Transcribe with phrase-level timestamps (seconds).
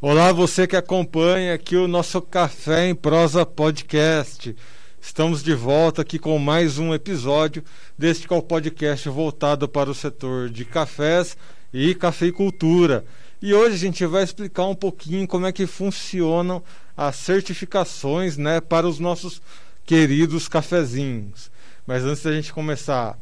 [0.00, 4.54] Olá, você que acompanha aqui o nosso Café em Prosa Podcast.
[5.00, 7.64] Estamos de volta aqui com mais um episódio
[7.98, 11.36] deste o podcast voltado para o setor de cafés
[11.74, 13.04] e cafeicultura.
[13.42, 16.62] E hoje a gente vai explicar um pouquinho como é que funcionam
[16.96, 19.42] as certificações né, para os nossos
[19.84, 21.50] queridos cafezinhos.
[21.84, 23.18] Mas antes da gente começar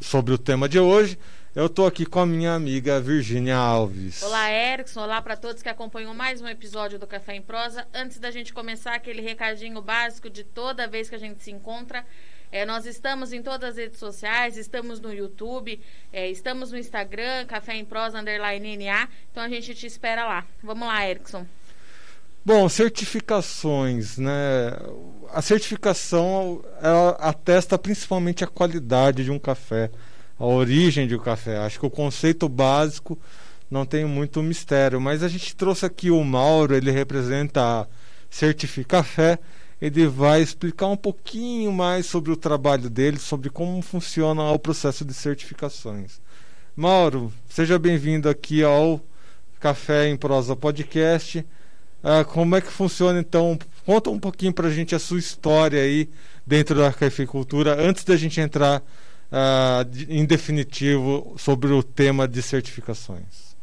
[0.00, 1.16] sobre o tema de hoje,
[1.54, 4.22] eu estou aqui com a minha amiga Virgínia Alves.
[4.22, 5.00] Olá, Erickson.
[5.00, 7.86] Olá para todos que acompanham mais um episódio do Café em Prosa.
[7.92, 12.04] Antes da gente começar, aquele recadinho básico de toda vez que a gente se encontra.
[12.52, 15.80] É, nós estamos em todas as redes sociais, estamos no YouTube,
[16.12, 19.08] é, estamos no Instagram, Café em Prosa, underline NA.
[19.30, 20.46] Então a gente te espera lá.
[20.62, 21.46] Vamos lá, Erickson.
[22.44, 24.72] Bom, certificações, né?
[25.30, 29.90] A certificação ela atesta principalmente a qualidade de um café
[30.38, 31.58] a origem do café.
[31.58, 33.18] Acho que o conceito básico
[33.70, 37.86] não tem muito mistério, mas a gente trouxe aqui o Mauro, ele representa a
[38.30, 39.38] Certifica Café,
[39.80, 45.04] ele vai explicar um pouquinho mais sobre o trabalho dele, sobre como funciona o processo
[45.04, 46.20] de certificações.
[46.74, 49.00] Mauro, seja bem-vindo aqui ao
[49.60, 51.44] Café em Prosa Podcast.
[52.02, 53.58] Ah, como é que funciona então?
[53.84, 56.08] Conta um pouquinho para a gente a sua história aí
[56.46, 58.82] dentro da cafeicultura, antes da gente entrar
[59.32, 63.56] uh, em definitivo sobre o tema de certificações.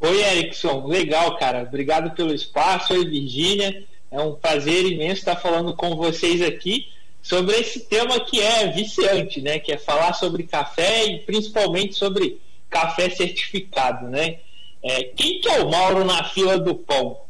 [0.00, 0.86] Oi, Erickson.
[0.86, 1.62] Legal, cara.
[1.62, 2.92] Obrigado pelo espaço.
[2.92, 3.84] Oi, Virgínia.
[4.10, 6.88] É um prazer imenso estar falando com vocês aqui
[7.22, 9.58] sobre esse tema que é viciante, né?
[9.58, 14.40] Que é falar sobre café e principalmente sobre café certificado, né?
[14.82, 17.20] É, quem que é o Mauro na fila do pão?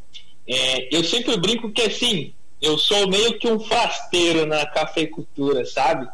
[0.49, 6.09] É, eu sempre brinco que assim, eu sou meio que um fasteiro na cafeicultura, sabe?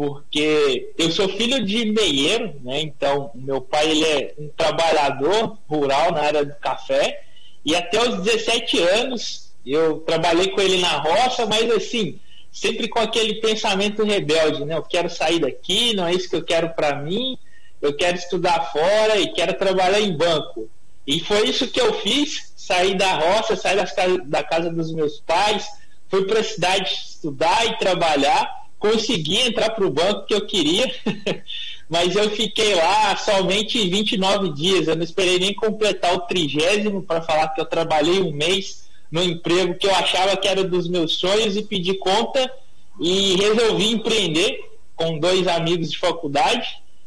[0.00, 2.80] Porque eu sou filho de meieiro, né?
[2.80, 7.22] Então, meu pai ele é um trabalhador rural na área do café
[7.62, 12.18] e até os 17 anos eu trabalhei com ele na roça, mas assim,
[12.50, 14.74] sempre com aquele pensamento rebelde, né?
[14.74, 17.36] Eu quero sair daqui, não é isso que eu quero para mim.
[17.82, 20.66] Eu quero estudar fora e quero trabalhar em banco.
[21.06, 23.94] E foi isso que eu fiz, saí da roça, saí das,
[24.24, 25.68] da casa dos meus pais,
[26.08, 30.92] fui para a cidade estudar e trabalhar consegui entrar para o banco que eu queria,
[31.88, 34.88] mas eu fiquei lá somente 29 dias.
[34.88, 39.22] Eu não esperei nem completar o trigésimo para falar que eu trabalhei um mês no
[39.22, 42.50] emprego que eu achava que era dos meus sonhos e pedi conta
[42.98, 44.60] e resolvi empreender
[44.96, 46.66] com dois amigos de faculdade.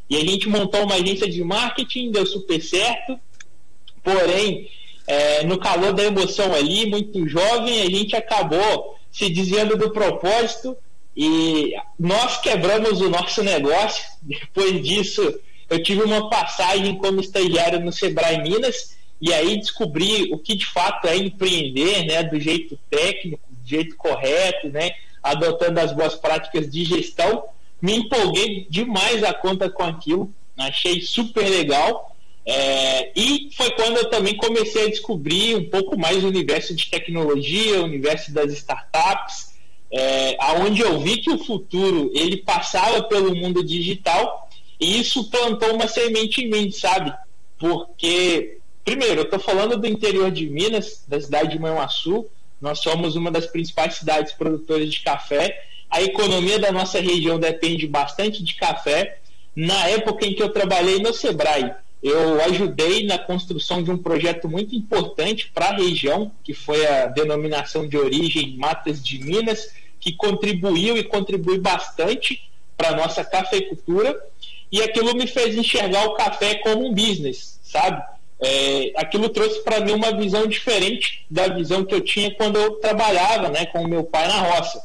[0.09, 3.19] E a gente montou uma agência de marketing, deu super certo.
[4.03, 4.69] Porém,
[5.07, 10.77] é, no calor da emoção ali, muito jovem, a gente acabou se desviando do propósito
[11.15, 14.03] e nós quebramos o nosso negócio.
[14.21, 20.37] Depois disso, eu tive uma passagem como estagiário no Sebrae Minas e aí descobri o
[20.37, 24.91] que de fato é empreender, né, do jeito técnico, do jeito correto, né,
[25.21, 27.43] adotando as boas práticas de gestão.
[27.81, 32.09] Me empolguei demais a conta com aquilo, achei super legal.
[32.45, 36.89] É, e foi quando eu também comecei a descobrir um pouco mais o universo de
[36.89, 39.52] tecnologia, o universo das startups
[39.93, 44.49] é, aonde eu vi que o futuro ele passava pelo mundo digital
[44.79, 47.13] e isso plantou uma semente em mim, sabe?
[47.59, 52.25] Porque, primeiro, eu estou falando do interior de Minas, da cidade de Manhuaçu,
[52.59, 57.85] nós somos uma das principais cidades produtoras de café, a economia da nossa região depende
[57.85, 59.19] bastante de café.
[59.55, 61.71] Na época em que eu trabalhei no Sebrae,
[62.01, 67.05] eu ajudei na construção de um projeto muito importante para a região, que foi a
[67.05, 69.71] denominação de origem Matas de Minas,
[70.03, 74.21] que contribuiu e contribui bastante para a nossa cafeicultura,
[74.69, 78.03] e aquilo me fez enxergar o café como um business, sabe?
[78.41, 82.71] É, aquilo trouxe para mim uma visão diferente da visão que eu tinha quando eu
[82.71, 84.83] trabalhava né, com o meu pai na roça.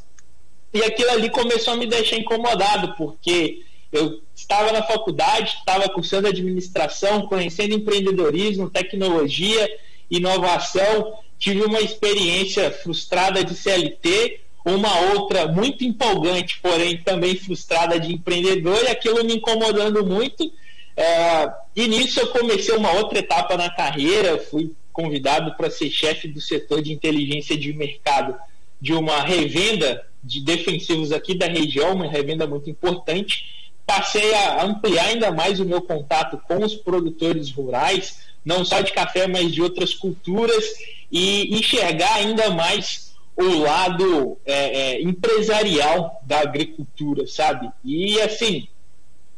[0.73, 6.29] E aquilo ali começou a me deixar incomodado, porque eu estava na faculdade, estava cursando
[6.29, 9.69] administração, conhecendo empreendedorismo, tecnologia,
[10.09, 18.13] inovação, tive uma experiência frustrada de CLT, uma outra muito empolgante, porém também frustrada de
[18.13, 20.51] empreendedor, e aquilo me incomodando muito.
[20.97, 26.27] É, e nisso eu comecei uma outra etapa na carreira, fui convidado para ser chefe
[26.27, 28.35] do setor de inteligência de mercado
[28.81, 33.45] de uma revenda de defensivos aqui da região, uma revenda muito importante.
[33.87, 38.93] Passei a ampliar ainda mais o meu contato com os produtores rurais, não só de
[38.93, 40.65] café, mas de outras culturas,
[41.11, 43.08] e enxergar ainda mais
[43.39, 44.53] o lado é,
[44.97, 47.71] é, empresarial da agricultura, sabe?
[47.85, 48.67] E assim,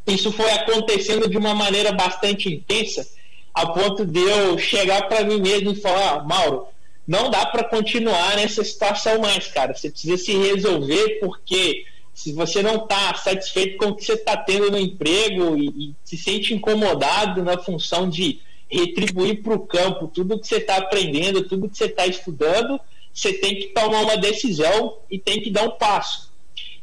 [0.07, 3.07] isso foi acontecendo de uma maneira bastante intensa
[3.53, 6.67] a ponto de eu chegar para mim mesmo e falar: ah, Mauro,
[7.07, 9.75] não dá para continuar nessa situação mais, cara.
[9.75, 14.37] Você precisa se resolver porque se você não está satisfeito com o que você está
[14.37, 20.09] tendo no emprego e, e, se sente incomodado na função de retribuir para o campo
[20.09, 22.81] tudo que você está aprendendo, tudo que você está estudando,
[23.21, 26.31] você tem que tomar uma decisão e tem que dar um passo.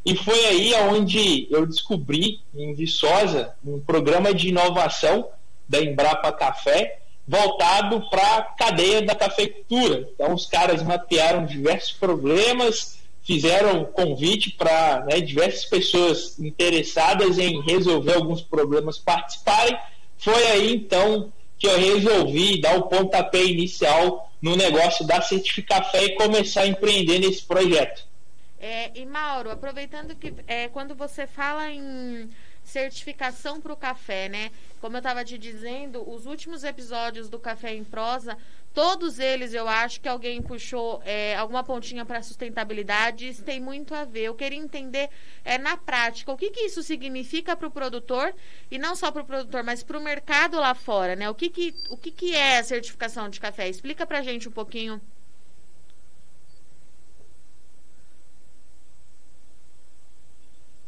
[0.05, 5.27] E foi aí onde eu descobri, em Viçosa, um programa de inovação
[5.67, 10.07] da Embrapa Café, voltado para a cadeia da cafeicultura.
[10.13, 18.13] Então, os caras mapearam diversos problemas, fizeram convite para né, diversas pessoas interessadas em resolver
[18.13, 19.77] alguns problemas participarem.
[20.17, 26.15] Foi aí, então, que eu resolvi dar o pontapé inicial no negócio da Certificafé e
[26.15, 28.05] começar a empreender nesse projeto.
[28.59, 32.29] É, e Mauro, aproveitando que é, quando você fala em
[32.67, 34.51] certificação para o café, né?
[34.81, 38.37] Como eu estava te dizendo, os últimos episódios do Café em Prosa,
[38.73, 43.29] todos eles eu acho que alguém puxou é, alguma pontinha para sustentabilidade.
[43.29, 44.23] Isso tem muito a ver.
[44.23, 45.09] Eu queria entender
[45.45, 48.35] é, na prática o que, que isso significa para o produtor
[48.69, 51.29] e não só para o produtor, mas para o mercado lá fora, né?
[51.29, 53.69] O que, que, o que, que é a certificação de café?
[53.69, 55.01] Explica para gente um pouquinho.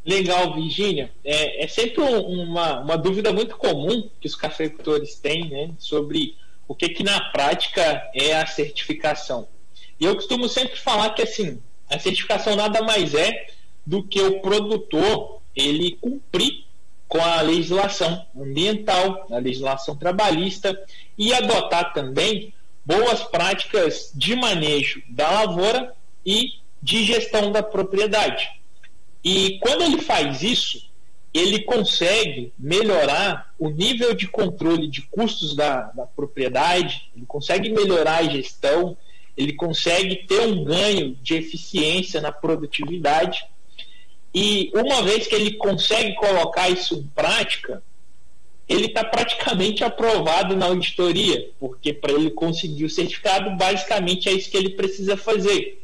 [0.09, 1.11] Legal, Virgínia.
[1.23, 6.35] É, é sempre uma, uma dúvida muito comum que os cafeicultores têm né, sobre
[6.67, 9.47] o que, que na prática é a certificação.
[9.99, 13.49] E eu costumo sempre falar que assim, a certificação nada mais é
[13.85, 16.65] do que o produtor ele cumprir
[17.07, 20.75] com a legislação ambiental, a legislação trabalhista
[21.15, 22.51] e adotar também
[22.83, 25.93] boas práticas de manejo da lavoura
[26.25, 28.58] e de gestão da propriedade.
[29.23, 30.89] E quando ele faz isso,
[31.33, 38.17] ele consegue melhorar o nível de controle de custos da, da propriedade, ele consegue melhorar
[38.17, 38.97] a gestão,
[39.37, 43.45] ele consegue ter um ganho de eficiência na produtividade.
[44.33, 47.81] E uma vez que ele consegue colocar isso em prática,
[48.67, 54.49] ele está praticamente aprovado na auditoria, porque para ele conseguir o certificado, basicamente é isso
[54.49, 55.83] que ele precisa fazer.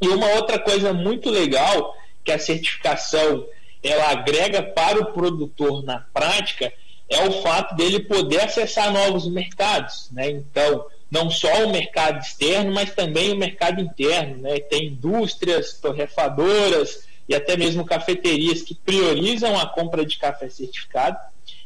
[0.00, 3.46] E uma outra coisa muito legal que a certificação
[3.82, 6.72] ela agrega para o produtor na prática
[7.08, 10.30] é o fato dele poder acessar novos mercados, né?
[10.30, 14.58] Então, não só o mercado externo, mas também o mercado interno, né?
[14.60, 21.18] Tem indústrias, torrefadoras e até mesmo cafeterias que priorizam a compra de café certificado.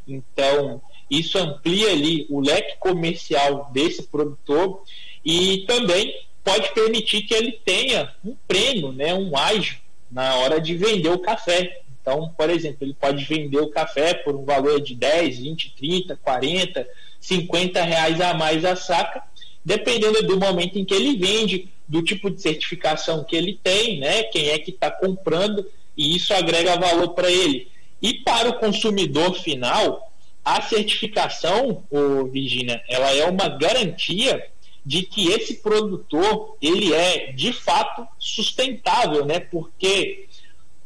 [0.09, 4.83] Então, isso amplia ali o leque comercial desse produtor
[5.25, 6.13] e também
[6.43, 9.79] pode permitir que ele tenha um prêmio, né, um ágio
[10.17, 11.83] na hora de vender o café.
[12.01, 16.17] Então, por exemplo, ele pode vender o café por um valor de 10, 20, 30,
[16.17, 16.89] 40,
[17.21, 19.23] 50 reais a mais a saca,
[19.63, 24.23] dependendo do momento em que ele vende, do tipo de certificação que ele tem, né?
[24.23, 27.69] Quem é que está comprando, e isso agrega valor para ele.
[28.01, 30.11] E para o consumidor final,
[30.43, 31.85] a certificação,
[32.33, 34.43] Virginia, ela é uma garantia
[34.87, 39.41] de que esse produtor ele é de fato sustentável, né?
[39.41, 40.29] Porque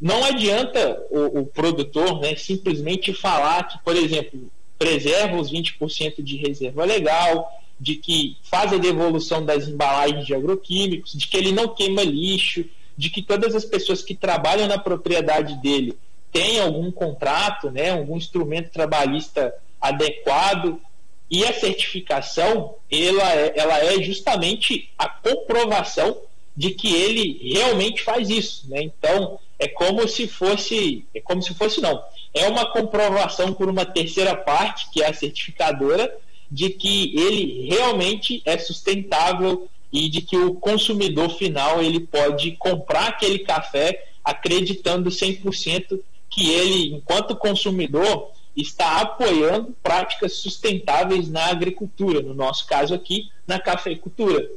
[0.01, 6.39] não adianta o, o produtor né, simplesmente falar que, por exemplo, preserva os 20% de
[6.39, 7.47] reserva legal,
[7.79, 12.65] de que faz a devolução das embalagens de agroquímicos, de que ele não queima lixo,
[12.97, 15.99] de que todas as pessoas que trabalham na propriedade dele
[16.33, 20.81] têm algum contrato, né, algum instrumento trabalhista adequado
[21.31, 26.19] e a certificação, ela é, ela é justamente a comprovação
[26.57, 28.83] de que ele realmente faz isso, né?
[28.83, 32.03] Então, é como se fosse, é como se fosse não,
[32.35, 36.13] é uma comprovação por uma terceira parte, que é a certificadora,
[36.51, 43.09] de que ele realmente é sustentável e de que o consumidor final ele pode comprar
[43.09, 52.35] aquele café acreditando 100% que ele, enquanto consumidor, está apoiando práticas sustentáveis na agricultura, no
[52.35, 54.49] nosso caso aqui, na cafeicultura.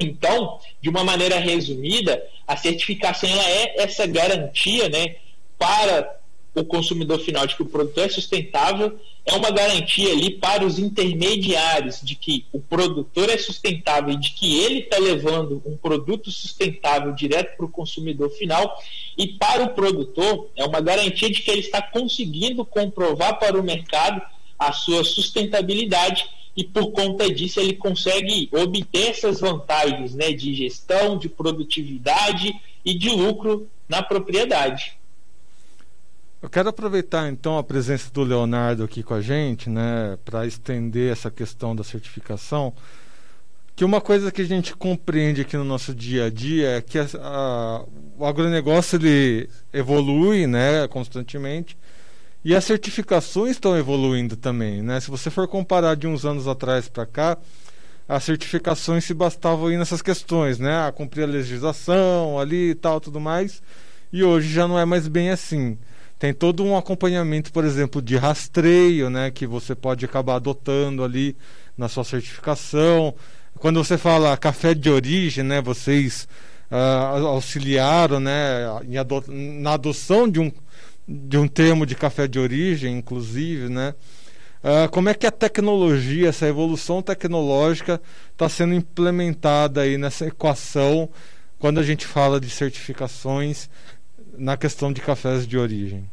[0.00, 5.16] Então, de uma maneira resumida, a certificação é essa garantia né,
[5.58, 6.17] para
[6.58, 10.78] o consumidor final de que o produto é sustentável, é uma garantia ali para os
[10.78, 16.30] intermediários de que o produtor é sustentável e de que ele está levando um produto
[16.30, 18.78] sustentável direto para o consumidor final,
[19.16, 23.62] e para o produtor é uma garantia de que ele está conseguindo comprovar para o
[23.62, 24.22] mercado
[24.58, 31.16] a sua sustentabilidade e por conta disso ele consegue obter essas vantagens né, de gestão,
[31.16, 32.52] de produtividade
[32.84, 34.97] e de lucro na propriedade.
[36.40, 41.10] Eu quero aproveitar então a presença do Leonardo aqui com a gente, né, para estender
[41.12, 42.72] essa questão da certificação.
[43.74, 46.96] Que uma coisa que a gente compreende aqui no nosso dia a dia é que
[46.96, 47.84] a, a,
[48.16, 51.76] o agronegócio ele evolui, né, constantemente.
[52.44, 55.00] E as certificações estão evoluindo também, né?
[55.00, 57.36] Se você for comparar de uns anos atrás para cá,
[58.08, 60.86] as certificações se bastavam aí nessas questões, né?
[60.86, 63.60] A cumprir a legislação ali e tal, tudo mais.
[64.12, 65.76] E hoje já não é mais bem assim.
[66.18, 71.36] Tem todo um acompanhamento, por exemplo, de rastreio, né, que você pode acabar adotando ali
[71.76, 73.14] na sua certificação.
[73.58, 76.26] Quando você fala café de origem, né, vocês
[76.70, 78.66] uh, auxiliaram, né,
[78.98, 80.50] ado na adoção de um
[81.10, 83.94] de um termo de café de origem, inclusive, né?
[84.62, 87.98] Uh, como é que a tecnologia, essa evolução tecnológica
[88.32, 91.08] está sendo implementada aí nessa equação
[91.58, 93.70] quando a gente fala de certificações
[94.38, 96.08] na questão de cafés de origem?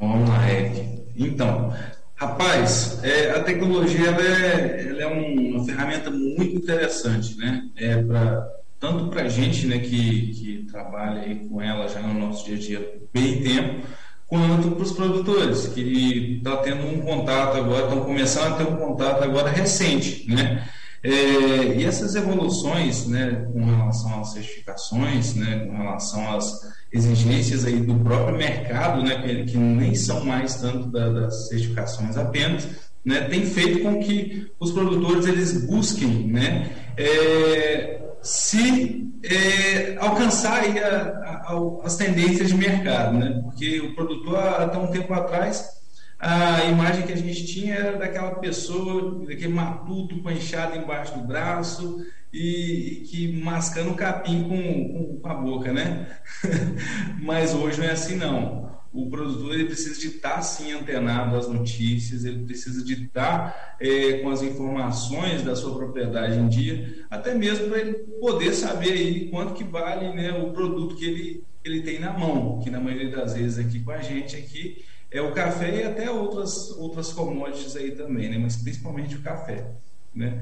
[0.00, 1.02] Vamos lá, Eric.
[1.16, 1.74] Então,
[2.14, 7.68] rapaz, é, a tecnologia ela é, ela é uma ferramenta muito interessante, né?
[7.76, 8.46] É pra,
[8.78, 12.56] tanto para a gente, né, que, que trabalha aí com ela já no nosso dia
[12.56, 13.86] a dia bem tempo,
[14.26, 18.64] quanto para os produtores que estão tá tendo um contato agora, estão começando a ter
[18.64, 20.68] um contato agora recente, né?
[21.06, 27.78] É, e essas evoluções né, com relação às certificações, né, com relação às exigências aí
[27.78, 32.66] do próprio mercado, né, que, que nem são mais tanto da, das certificações apenas,
[33.04, 40.76] né, tem feito com que os produtores eles busquem né, é, se é, alcançar aí
[40.80, 45.75] a, a, as tendências de mercado, né, porque o produtor até um tempo atrás
[46.18, 51.18] a imagem que a gente tinha era daquela pessoa, daquele matuto com a enxada embaixo
[51.18, 56.06] do braço e, e que mascando o capim com, com, a boca, né?
[57.22, 58.66] Mas hoje não é assim não.
[58.92, 64.14] O produtor ele precisa de estar sim antenado às notícias, ele precisa de estar é,
[64.18, 69.28] com as informações da sua propriedade em dia, até mesmo para ele poder saber aí
[69.28, 73.10] quanto que vale né, o produto que ele, ele tem na mão, que na maioria
[73.10, 77.76] das vezes aqui com a gente aqui é o café e até outras, outras commodities
[77.76, 78.38] aí também, né?
[78.38, 79.72] mas principalmente o café.
[80.14, 80.40] Né?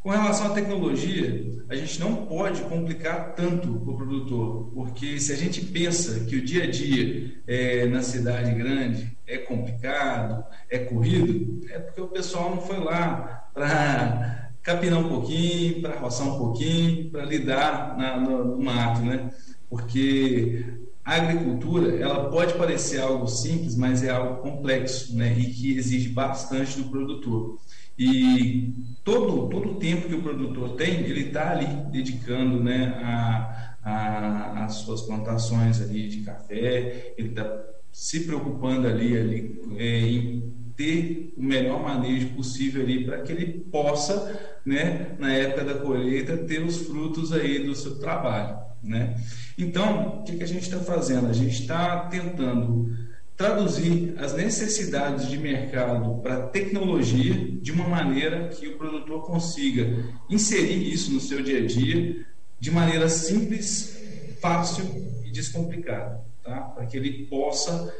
[0.00, 5.36] Com relação à tecnologia, a gente não pode complicar tanto o produtor, porque se a
[5.36, 11.66] gente pensa que o dia a dia é, na cidade grande é complicado, é corrido,
[11.70, 17.10] é porque o pessoal não foi lá para capinar um pouquinho, para roçar um pouquinho,
[17.10, 19.30] para lidar na, no, no mato, né?
[19.70, 20.64] Porque
[21.04, 25.38] a agricultura ela pode parecer algo simples, mas é algo complexo, né?
[25.38, 27.58] E que exige bastante do produtor.
[27.98, 33.76] E todo todo o tempo que o produtor tem, ele está ali dedicando, né, a,
[33.84, 40.52] a, as suas plantações ali de café, ele está se preocupando ali, ali é, em
[40.76, 46.36] ter o melhor manejo possível ali para que ele possa, né, na época da colheita,
[46.36, 49.16] ter os frutos aí do seu trabalho, né?
[49.56, 51.28] Então, o que, que a gente está fazendo?
[51.28, 52.92] A gente está tentando
[53.36, 60.92] traduzir as necessidades de mercado para tecnologia de uma maneira que o produtor consiga inserir
[60.92, 62.24] isso no seu dia a dia
[62.60, 64.00] de maneira simples,
[64.40, 64.84] fácil
[65.24, 66.60] e descomplicada, tá?
[66.60, 67.92] para que ele possa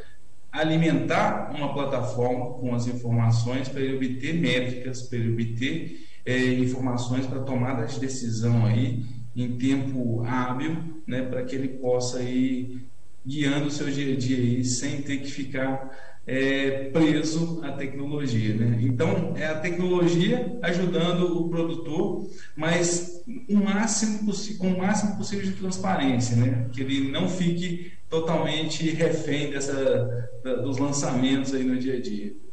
[0.52, 7.26] alimentar uma plataforma com as informações para ele obter métricas, para ele obter é, informações
[7.26, 9.04] para tomada de decisão aí
[9.36, 12.88] em tempo hábil, né, para que ele possa ir
[13.26, 15.90] guiando o seu dia a dia aí, sem ter que ficar
[16.26, 18.54] é, preso à tecnologia.
[18.54, 18.78] Né?
[18.82, 25.52] Então, é a tecnologia ajudando o produtor, mas o máximo, com o máximo possível de
[25.52, 26.68] transparência, né?
[26.72, 32.43] que ele não fique totalmente refém dessa, da, dos lançamentos aí no dia a dia.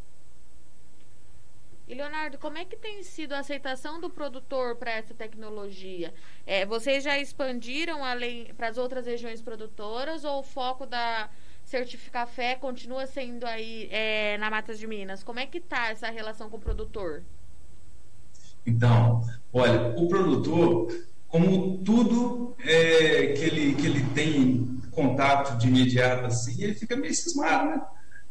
[1.92, 6.14] E Leonardo, como é que tem sido a aceitação do produtor para essa tecnologia?
[6.48, 11.30] É, vocês já expandiram além para as outras regiões produtoras ou o foco da
[11.66, 15.22] Certificar Fé continua sendo aí é, na Matas de Minas?
[15.22, 17.24] Como é que está essa relação com o produtor?
[18.66, 19.22] Então,
[19.52, 26.64] olha, o produtor, como tudo é, que, ele, que ele tem contato de imediato assim,
[26.64, 27.82] ele fica meio cismado, né?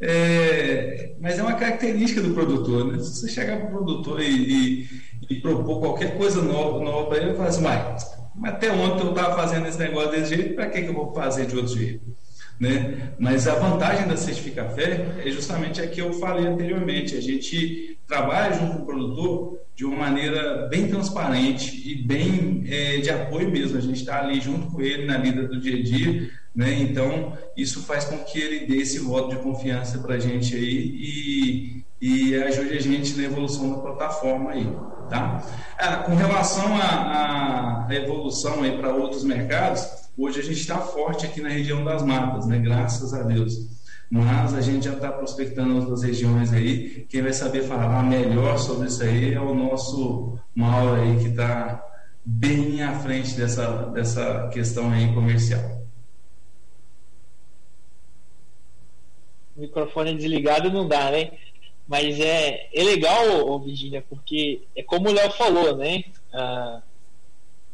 [0.02, 2.98] É, mas é uma característica do produtor, né?
[3.00, 4.88] Se você chegar para o produtor e, e,
[5.28, 8.10] e, propor qualquer coisa nova, nova para ele, ele fala assim, mas,
[8.44, 11.46] até ontem eu estava fazendo esse negócio desse jeito, para que, que eu vou fazer
[11.46, 12.00] de outro jeito?
[12.58, 13.12] Né?
[13.18, 17.16] Mas a vantagem da Certifica Fé é justamente a que eu falei anteriormente.
[17.16, 22.98] A gente trabalha junto com o produtor de uma maneira bem transparente e bem é,
[22.98, 23.78] de apoio mesmo.
[23.78, 26.80] A gente está ali junto com ele na vida do dia a dia, Né?
[26.80, 30.64] Então, isso faz com que ele dê esse voto de confiança para a gente aí
[30.70, 34.66] e, e ajude a gente na evolução da plataforma aí.
[35.08, 35.44] Tá?
[35.78, 41.40] Ah, com relação à evolução aí para outros mercados, hoje a gente está forte aqui
[41.40, 42.58] na região das matas, né?
[42.58, 43.80] graças a Deus
[44.10, 47.06] mas a gente já está prospectando outras regiões aí.
[47.08, 51.80] Quem vai saber falar melhor sobre isso aí é o nosso Mauro aí, que está
[52.24, 55.79] bem à frente dessa, dessa questão aí comercial.
[59.60, 61.32] Microfone desligado não dá, né?
[61.86, 66.04] Mas é, é legal, Virginia, porque é como o Léo falou, né?
[66.32, 66.82] Ah,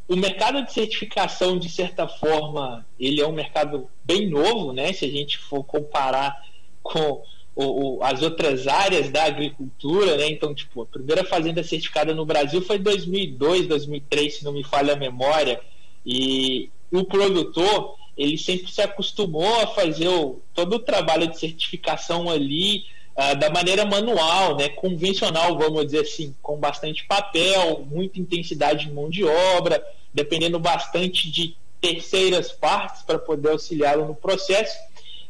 [0.08, 4.92] o mercado de certificação, de certa forma, ele é um mercado bem novo, né?
[4.92, 6.34] Se a gente for comparar
[6.82, 7.22] com
[7.54, 10.28] o, o, as outras áreas da agricultura, né?
[10.28, 14.62] Então, tipo, a primeira fazenda certificada no Brasil foi em 2002, 2003, se não me
[14.62, 15.60] falha a memória.
[16.04, 22.30] E o produtor, ele sempre se acostumou a fazer o, todo o trabalho de certificação
[22.30, 22.84] ali
[23.16, 24.68] uh, da maneira manual, né?
[24.70, 31.30] Convencional, vamos dizer assim, com bastante papel, muita intensidade de mão de obra, dependendo bastante
[31.30, 34.76] de terceiras partes para poder auxiliá-lo no processo.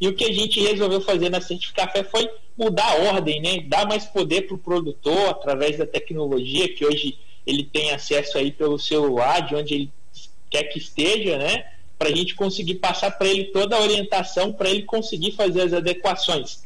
[0.01, 3.61] E o que a gente resolveu fazer na Certificafé foi mudar a ordem, né?
[3.67, 8.51] dar mais poder para o produtor através da tecnologia, que hoje ele tem acesso aí
[8.51, 9.93] pelo celular, de onde ele
[10.51, 11.65] quer que esteja, né?
[11.99, 15.73] Para a gente conseguir passar para ele toda a orientação, para ele conseguir fazer as
[15.73, 16.63] adequações.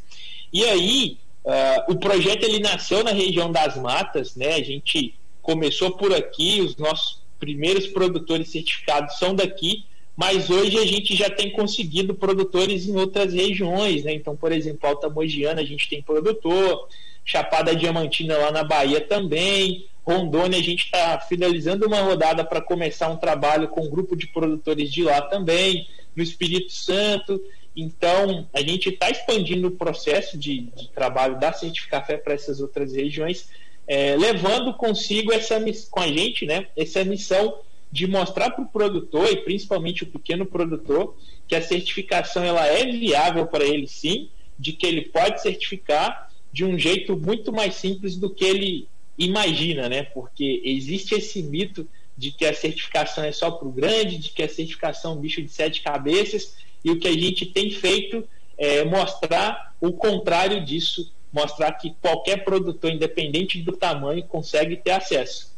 [0.53, 4.55] E aí, uh, o projeto ele nasceu na região das matas, né?
[4.55, 9.85] a gente começou por aqui, os nossos primeiros produtores certificados são daqui,
[10.17, 14.13] mas hoje a gente já tem conseguido produtores em outras regiões, né?
[14.13, 16.89] Então, por exemplo, Alta Mogiana a gente tem produtor,
[17.25, 23.09] Chapada Diamantina lá na Bahia também, Rondônia a gente está finalizando uma rodada para começar
[23.09, 27.41] um trabalho com um grupo de produtores de lá também, no Espírito Santo.
[27.77, 32.93] Então, a gente está expandindo o processo de, de trabalho da Certificafé para essas outras
[32.93, 33.49] regiões
[33.91, 37.59] é, levando consigo essa com a gente, né, essa missão
[37.91, 41.17] de mostrar para o produtor e principalmente o pequeno produtor
[41.49, 46.65] que a certificação ela é viável para ele sim, de que ele pode certificar de
[46.65, 48.89] um jeito muito mais simples do que ele
[49.21, 50.03] imagina, né?
[50.03, 54.43] Porque existe esse mito de que a certificação é só para o grande, de que
[54.43, 58.27] a certificação é um bicho de sete cabeças, e o que a gente tem feito
[58.59, 65.55] é mostrar o contrário disso mostrar que qualquer produtor, independente do tamanho, consegue ter acesso.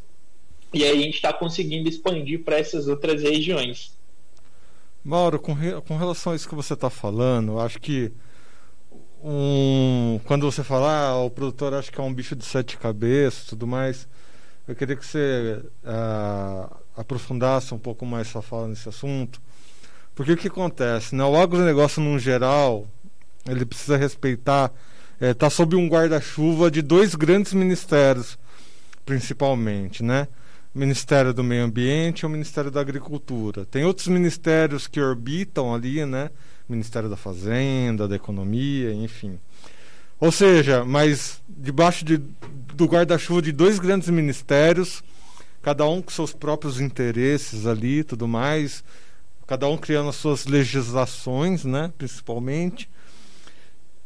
[0.72, 3.96] E aí a gente está conseguindo expandir para essas outras regiões.
[5.05, 8.12] Mauro, com, re, com relação a isso que você está falando, acho que
[9.23, 13.45] um, quando você fala, ah, o produtor acha que é um bicho de sete cabeças
[13.45, 14.09] tudo mais,
[14.67, 19.41] eu queria que você uh, aprofundasse um pouco mais sua fala nesse assunto.
[20.15, 21.15] Porque o que acontece?
[21.15, 21.25] Né?
[21.25, 22.87] O agronegócio, no geral,
[23.49, 24.73] ele precisa respeitar
[25.23, 28.37] está é, tá sob um guarda-chuva de dois grandes ministérios,
[29.07, 30.27] principalmente, né?
[30.75, 33.65] Ministério do Meio Ambiente e o Ministério da Agricultura.
[33.67, 36.31] Tem outros ministérios que orbitam ali, né?
[36.68, 39.38] Ministério da Fazenda, da Economia, enfim.
[40.18, 42.16] Ou seja, mas debaixo de,
[42.75, 45.03] do guarda-chuva de dois grandes ministérios,
[45.61, 48.85] cada um com seus próprios interesses ali, tudo mais,
[49.46, 51.92] cada um criando as suas legislações, né?
[51.98, 52.88] Principalmente.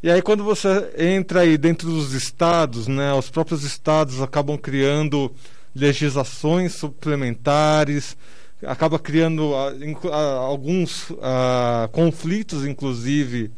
[0.03, 5.33] E aí quando você entra aí dentro dos estados, né, os próprios estados acabam criando
[5.75, 8.16] legislações suplementares,
[8.64, 13.51] acaba criando uh, alguns uh, conflitos, inclusive,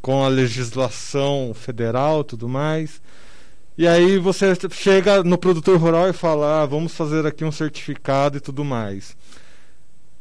[0.00, 3.00] com a legislação federal tudo mais.
[3.76, 8.36] E aí você chega no produtor rural e fala, ah, vamos fazer aqui um certificado
[8.36, 9.16] e tudo mais.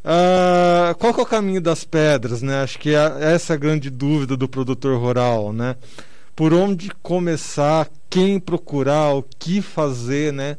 [0.03, 2.63] Uh, qual é o caminho das pedras, né?
[2.63, 5.75] Acho que é, essa é a grande dúvida do produtor rural, né?
[6.36, 10.57] Por onde começar, quem procurar, o que fazer, né?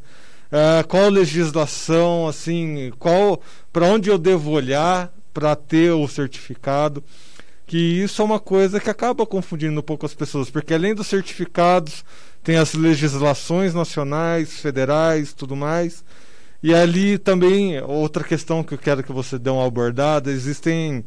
[0.53, 3.41] Uh, qual legislação, assim, qual,
[3.73, 7.03] para onde eu devo olhar para ter o certificado?
[7.67, 11.07] Que isso é uma coisa que acaba confundindo um pouco as pessoas, porque além dos
[11.07, 12.05] certificados
[12.45, 16.05] tem as legislações nacionais, federais, tudo mais.
[16.63, 21.03] E ali também, outra questão que eu quero que você dê uma abordada, existem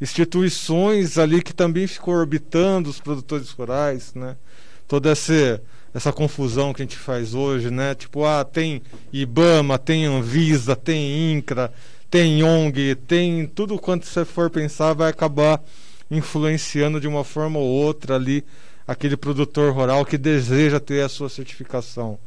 [0.00, 4.36] instituições ali que também ficam orbitando os produtores rurais, né?
[4.88, 5.62] Toda essa,
[5.96, 7.94] essa confusão que a gente faz hoje, né?
[7.94, 11.72] Tipo, ah, tem IBAMA, tem Anvisa, tem INCRA,
[12.10, 15.58] tem ONG, tem tudo quanto você for pensar vai acabar
[16.10, 18.44] influenciando de uma forma ou outra ali
[18.86, 22.18] aquele produtor rural que deseja ter a sua certificação.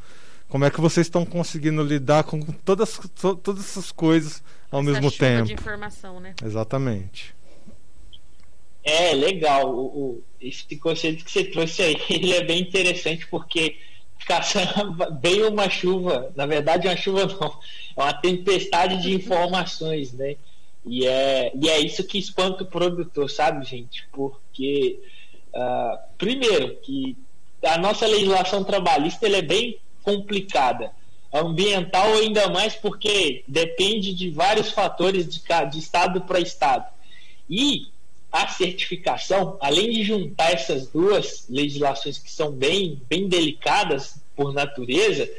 [0.47, 2.99] Como é que vocês estão conseguindo lidar com todas,
[3.43, 5.45] todas essas coisas ao Essa mesmo tempo?
[5.45, 6.34] de informação, né?
[6.43, 7.36] Exatamente.
[8.83, 9.73] É, legal.
[9.73, 13.77] O, o, esse conceito que você trouxe aí, ele é bem interessante porque
[15.21, 17.59] bem uma chuva, na verdade uma chuva não,
[17.97, 20.35] é uma tempestade de informações, né?
[20.85, 24.07] E é, e é isso que espanta o produtor, sabe, gente?
[24.11, 24.99] Porque,
[25.53, 27.17] uh, primeiro, que
[27.63, 30.91] a nossa legislação trabalhista é bem complicada.
[31.31, 36.85] Ambiental ainda mais porque depende de vários fatores de, de estado para estado.
[37.49, 37.87] E
[38.31, 45.29] a certificação, além de juntar essas duas legislações que são bem, bem delicadas por natureza,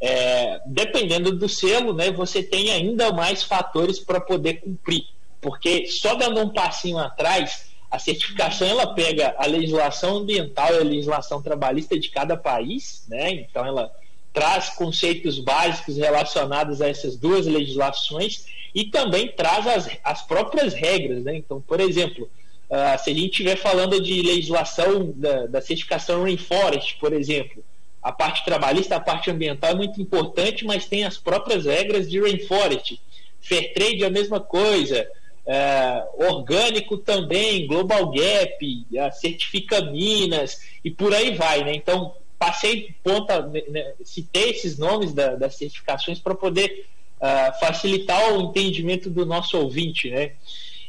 [0.00, 5.04] é, dependendo do selo, né, você tem ainda mais fatores para poder cumprir.
[5.40, 10.84] Porque só dando um passinho atrás, a certificação ela pega a legislação ambiental e a
[10.84, 13.32] legislação trabalhista de cada país, né?
[13.32, 13.92] Então ela
[14.32, 21.24] traz conceitos básicos relacionados a essas duas legislações e também traz as, as próprias regras.
[21.24, 21.36] Né?
[21.36, 22.30] Então, por exemplo,
[22.70, 27.64] uh, se a gente estiver falando de legislação da, da certificação Rainforest, por exemplo,
[28.02, 32.20] a parte trabalhista, a parte ambiental é muito importante, mas tem as próprias regras de
[32.20, 33.00] Rainforest.
[33.40, 35.06] Fair Trade é a mesma coisa,
[35.46, 41.64] uh, orgânico também, Global Gap, uh, certifica Minas e por aí vai.
[41.64, 41.74] Né?
[41.74, 46.86] Então, passei ponta, né, né, citei esses nomes da, das certificações para poder
[47.18, 50.32] uh, facilitar o entendimento do nosso ouvinte, né?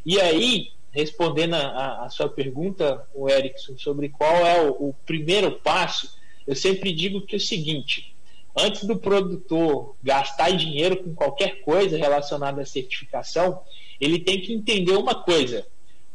[0.05, 5.51] E aí, respondendo a, a sua pergunta, o Erickson, sobre qual é o, o primeiro
[5.51, 8.15] passo, eu sempre digo que é o seguinte:
[8.57, 13.59] antes do produtor gastar dinheiro com qualquer coisa relacionada à certificação,
[13.99, 15.67] ele tem que entender uma coisa: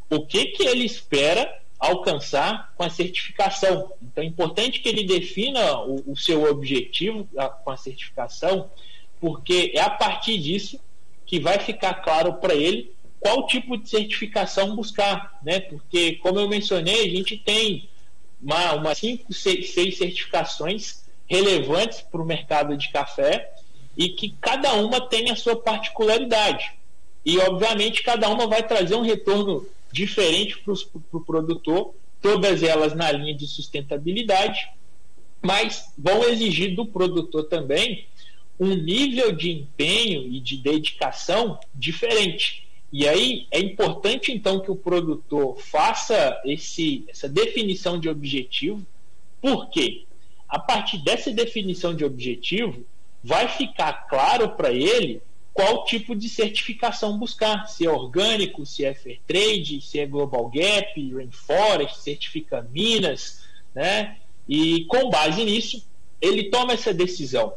[0.09, 3.91] o que, que ele espera alcançar com a certificação.
[4.01, 8.69] Então é importante que ele defina o, o seu objetivo a, com a certificação
[9.19, 10.79] porque é a partir disso
[11.25, 15.59] que vai ficar claro para ele qual tipo de certificação buscar, né?
[15.59, 17.89] Porque, como eu mencionei, a gente tem
[18.41, 23.51] uma, uma cinco, seis, seis certificações relevantes para o mercado de café
[23.97, 26.71] e que cada uma tem a sua particularidade.
[27.25, 29.65] E, obviamente, cada uma vai trazer um retorno
[29.97, 34.69] diferente para o pro produtor, todas elas na linha de sustentabilidade,
[35.41, 38.05] mas vão exigir do produtor também
[38.59, 42.67] um nível de empenho e de dedicação diferente.
[42.91, 48.85] E aí é importante então que o produtor faça esse, essa definição de objetivo,
[49.41, 50.05] porque
[50.47, 52.85] a partir dessa definição de objetivo
[53.23, 55.21] vai ficar claro para ele
[55.57, 60.51] qual tipo de certificação buscar, se é orgânico, se é fair trade, se é global
[60.51, 63.41] gap, rainforest, certifica Minas,
[63.73, 64.17] né?
[64.47, 65.83] E com base nisso,
[66.21, 67.55] ele toma essa decisão.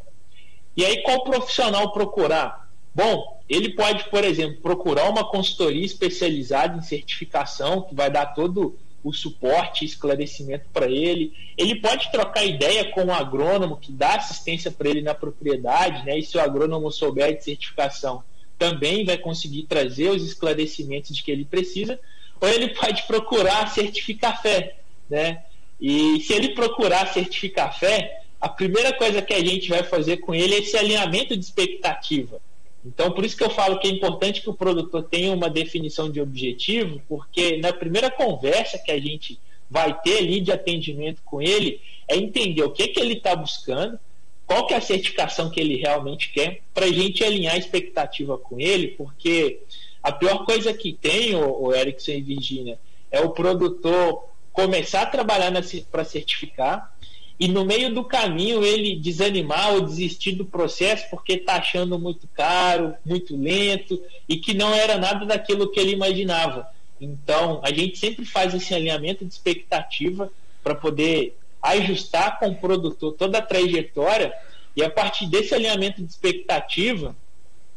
[0.74, 2.70] E aí, qual profissional procurar?
[2.94, 8.78] Bom, ele pode, por exemplo, procurar uma consultoria especializada em certificação, que vai dar todo
[9.02, 11.32] o suporte e esclarecimento para ele.
[11.56, 16.18] Ele pode trocar ideia com o agrônomo que dá assistência para ele na propriedade, né?
[16.18, 18.22] E se o agrônomo souber de certificação,
[18.58, 21.98] também vai conseguir trazer os esclarecimentos de que ele precisa.
[22.40, 24.76] Ou ele pode procurar certificar fé,
[25.08, 25.44] né?
[25.80, 30.34] E se ele procurar certificar fé, a primeira coisa que a gente vai fazer com
[30.34, 32.40] ele é esse alinhamento de expectativa.
[32.84, 36.10] Então, por isso que eu falo que é importante que o produtor tenha uma definição
[36.10, 39.38] de objetivo, porque na primeira conversa que a gente
[39.70, 43.98] vai ter ali de atendimento com ele, é entender o que, que ele está buscando,
[44.46, 48.36] qual que é a certificação que ele realmente quer, para a gente alinhar a expectativa
[48.36, 49.60] com ele, porque
[50.02, 52.78] a pior coisa que tem, o, o Erickson e Virginia,
[53.10, 55.52] é o produtor começar a trabalhar
[55.90, 56.92] para certificar,
[57.40, 62.29] e no meio do caminho ele desanimar ou desistir do processo porque está achando muito
[62.35, 63.98] caro, muito lento
[64.29, 66.68] e que não era nada daquilo que ele imaginava.
[67.00, 70.31] Então, a gente sempre faz esse alinhamento de expectativa
[70.62, 74.35] para poder ajustar com o produtor toda a trajetória
[74.76, 77.16] e a partir desse alinhamento de expectativa,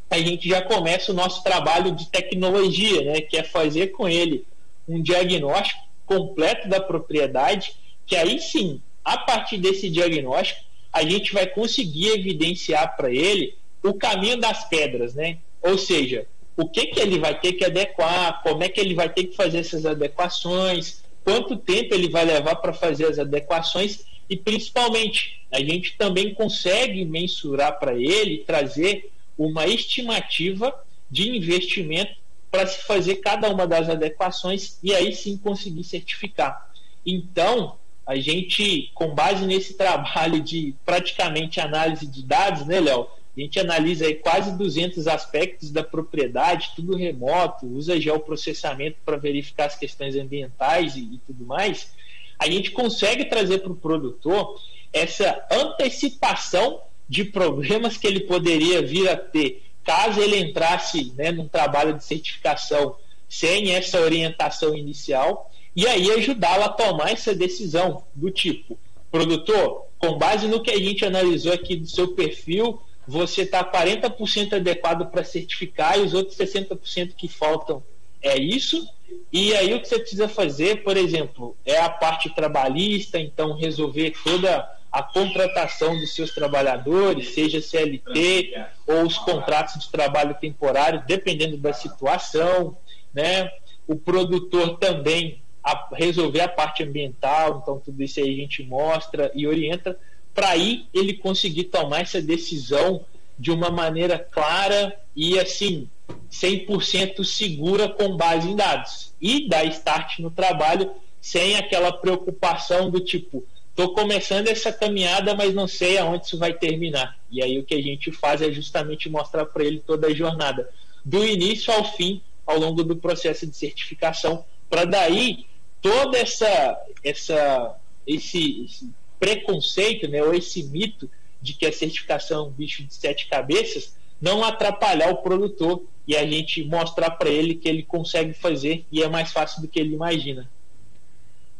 [0.09, 4.45] a gente já começa o nosso trabalho de tecnologia, né, que é fazer com ele
[4.85, 7.73] um diagnóstico completo da propriedade,
[8.05, 10.61] que aí sim a partir desse diagnóstico,
[10.91, 15.39] a gente vai conseguir evidenciar para ele o caminho das pedras, né?
[15.61, 19.09] Ou seja, o que, que ele vai ter que adequar, como é que ele vai
[19.09, 24.37] ter que fazer essas adequações, quanto tempo ele vai levar para fazer as adequações e
[24.37, 30.73] principalmente a gente também consegue mensurar para ele, trazer uma estimativa
[31.09, 32.15] de investimento
[32.51, 36.71] para se fazer cada uma das adequações e aí sim conseguir certificar.
[37.05, 43.07] Então, a gente, com base nesse trabalho de praticamente análise de dados, né, Léo?
[43.35, 49.65] A gente analisa aí quase 200 aspectos da propriedade, tudo remoto, usa geoprocessamento para verificar
[49.65, 51.93] as questões ambientais e, e tudo mais.
[52.37, 54.61] A gente consegue trazer para o produtor
[54.91, 61.47] essa antecipação de problemas que ele poderia vir a ter caso ele entrasse né, num
[61.47, 62.95] trabalho de certificação
[63.27, 68.77] sem essa orientação inicial e aí ajudá-lo a tomar essa decisão do tipo,
[69.11, 74.53] produtor, com base no que a gente analisou aqui do seu perfil, você está 40%
[74.53, 77.83] adequado para certificar e os outros 60% que faltam
[78.21, 78.87] é isso.
[79.31, 84.13] E aí o que você precisa fazer, por exemplo, é a parte trabalhista, então resolver
[84.23, 88.53] toda a contratação dos seus trabalhadores, seja CLT
[88.87, 92.77] ou os contratos de trabalho temporário, dependendo da situação,
[93.13, 93.51] né?
[93.87, 99.31] O produtor também a resolver a parte ambiental, então tudo isso aí a gente mostra
[99.33, 99.97] e orienta
[100.33, 103.05] para aí ele conseguir tomar essa decisão
[103.37, 105.87] de uma maneira clara e assim
[106.31, 109.13] 100% segura com base em dados.
[109.21, 115.53] E dar start no trabalho sem aquela preocupação do tipo estou começando essa caminhada mas
[115.53, 117.17] não sei aonde isso vai terminar.
[117.31, 120.69] E aí o que a gente faz é justamente mostrar para ele toda a jornada
[121.05, 125.45] do início ao fim ao longo do processo de certificação para daí
[125.83, 131.09] toda essa essa esse, esse preconceito, né, ou esse mito
[131.41, 136.15] de que a certificação é um bicho de sete cabeças, não atrapalhar o produtor e
[136.15, 139.79] a gente mostrar para ele que ele consegue fazer e é mais fácil do que
[139.79, 140.49] ele imagina.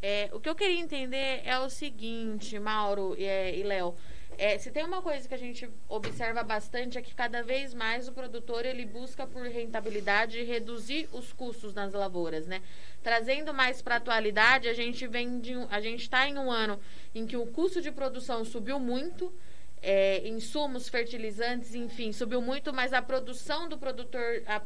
[0.02, 3.96] É, o que eu queria entender é o seguinte, Mauro e, é, e Léo.
[4.38, 8.08] É, se tem uma coisa que a gente observa bastante é que cada vez mais
[8.08, 12.62] o produtor ele busca por rentabilidade e reduzir os custos nas lavouras, né?
[13.02, 16.80] Trazendo mais para a atualidade, a gente vem de, a gente está em um ano
[17.14, 19.34] em que o custo de produção subiu muito,
[19.82, 24.60] é, insumos, fertilizantes, enfim, subiu muito, mas a produção do produtor, a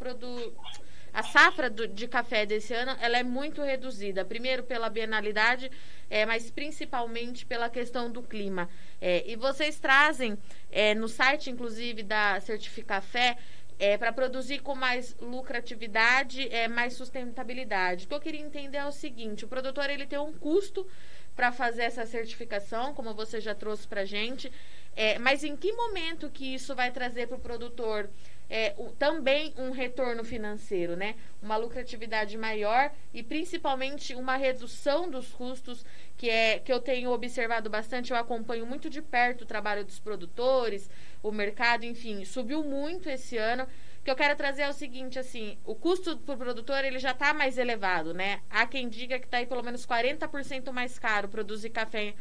[1.14, 4.26] a safra do, de café desse ano ela é muito reduzida.
[4.26, 5.72] Primeiro pela bienalidade,
[6.10, 8.70] é, mas principalmente pela questão do clima.
[9.02, 10.38] É, e vocês trazem
[10.72, 13.38] é, no site, inclusive, da Certificafé,
[13.80, 18.06] é, para produzir com mais lucratividade, é, mais sustentabilidade.
[18.06, 20.88] O que eu queria entender é o seguinte: o produtor ele tem um custo
[21.36, 24.52] para fazer essa certificação, como você já trouxe para gente,
[24.96, 28.10] é, mas em que momento que isso vai trazer para o produtor
[28.50, 31.16] é, o, também um retorno financeiro, né?
[31.42, 37.70] Uma lucratividade maior e principalmente uma redução dos custos que é que eu tenho observado
[37.70, 38.12] bastante.
[38.12, 40.90] Eu acompanho muito de perto o trabalho dos produtores,
[41.22, 43.64] o mercado, enfim, subiu muito esse ano.
[44.00, 47.00] O que eu quero trazer é o seguinte, assim, o custo para o produtor ele
[47.00, 48.40] já está mais elevado, né?
[48.50, 52.16] Há quem diga que está aí pelo menos 40% mais caro produzir café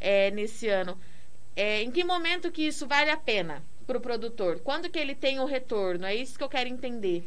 [0.00, 0.98] é, nesse ano.
[1.54, 3.62] É, em que momento que isso vale a pena?
[3.86, 4.60] Para o produtor?
[4.64, 6.04] Quando que ele tem o retorno?
[6.04, 7.24] É isso que eu quero entender.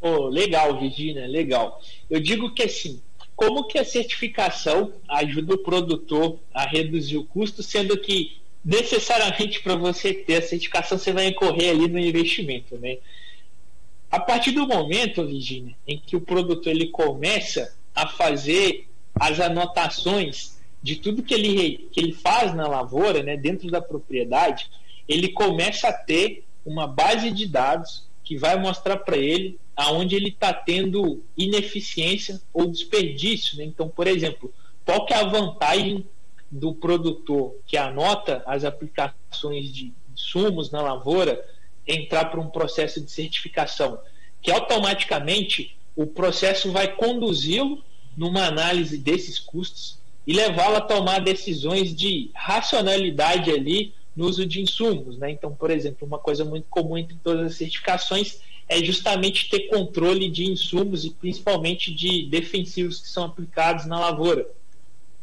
[0.00, 1.80] Oh, legal, Virginia, legal.
[2.10, 3.00] Eu digo que assim,
[3.34, 9.76] como que a certificação ajuda o produtor a reduzir o custo, sendo que necessariamente para
[9.76, 12.98] você ter a certificação você vai incorrer ali no investimento, né?
[14.10, 20.53] A partir do momento, Virginia, em que o produtor ele começa a fazer as anotações
[20.84, 24.70] de tudo que ele, que ele faz na lavoura, né, dentro da propriedade,
[25.08, 30.28] ele começa a ter uma base de dados que vai mostrar para ele aonde ele
[30.28, 33.56] está tendo ineficiência ou desperdício.
[33.56, 33.64] Né?
[33.64, 34.52] Então, por exemplo,
[34.84, 36.06] qual que é a vantagem
[36.50, 41.42] do produtor que anota as aplicações de insumos na lavoura
[41.86, 43.98] entrar para um processo de certificação?
[44.42, 47.82] Que automaticamente o processo vai conduzi-lo
[48.14, 54.60] numa análise desses custos e levá-lo a tomar decisões de racionalidade ali no uso de
[54.60, 55.18] insumos.
[55.18, 55.30] Né?
[55.30, 60.30] Então, por exemplo, uma coisa muito comum entre todas as certificações é justamente ter controle
[60.30, 64.46] de insumos e principalmente de defensivos que são aplicados na lavoura.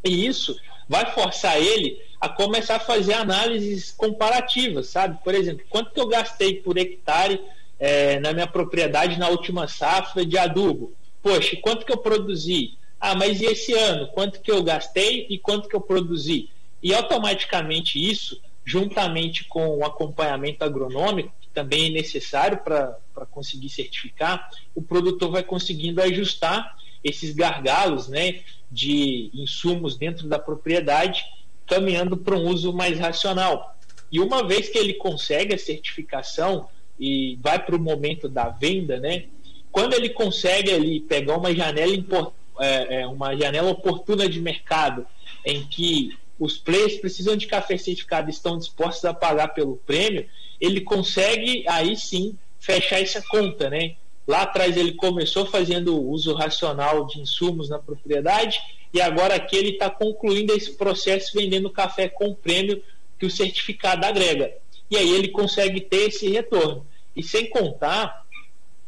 [0.04, 0.56] E isso
[0.88, 5.18] vai forçar ele a começar a fazer análises comparativas, sabe?
[5.24, 7.42] Por exemplo, quanto que eu gastei por hectare
[7.80, 10.94] é, na minha propriedade na última safra de adubo?
[11.24, 12.78] Poxa, quanto que eu produzi?
[13.02, 14.08] Ah, mas e esse ano?
[14.10, 16.50] Quanto que eu gastei e quanto que eu produzi?
[16.84, 24.52] E automaticamente isso, juntamente com o acompanhamento agronômico, que também é necessário para conseguir certificar,
[24.76, 31.26] o produtor vai conseguindo ajustar esses gargalos né, de insumos dentro da propriedade,
[31.66, 33.76] caminhando para um uso mais racional.
[34.12, 39.00] E uma vez que ele consegue a certificação e vai para o momento da venda,
[39.00, 39.26] né,
[39.72, 45.06] quando ele consegue ali pegar uma janela importante é, é uma janela oportuna de mercado
[45.46, 50.28] em que os players precisam de café certificado e estão dispostos a pagar pelo prêmio,
[50.60, 53.96] ele consegue aí sim fechar essa conta, né?
[54.28, 58.60] Lá atrás ele começou fazendo uso racional de insumos na propriedade
[58.94, 62.82] e agora aqui ele está concluindo esse processo vendendo café com prêmio
[63.18, 64.52] que o certificado agrega.
[64.90, 66.86] E aí ele consegue ter esse retorno.
[67.16, 68.21] E sem contar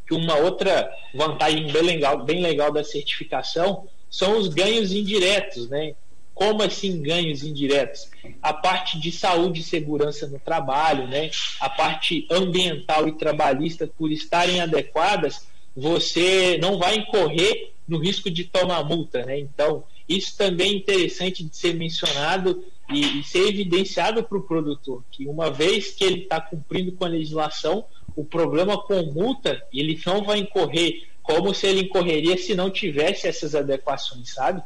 [0.08, 5.96] que uma outra vantagem bem legal, bem legal da certificação são os ganhos indiretos, né?
[6.34, 8.10] Como assim ganhos indiretos?
[8.42, 11.30] A parte de saúde e segurança no trabalho, né?
[11.60, 18.46] a parte ambiental e trabalhista, por estarem adequadas, você não vai incorrer no risco de
[18.46, 19.24] tomar multa.
[19.24, 19.40] Né?
[19.40, 25.04] Então, isso também é interessante de ser mencionado e, e ser evidenciado para o produtor,
[25.12, 27.86] que uma vez que ele está cumprindo com a legislação,
[28.16, 33.28] o problema com multa, ele não vai incorrer como se ele incorreria se não tivesse
[33.28, 34.62] essas adequações, sabe?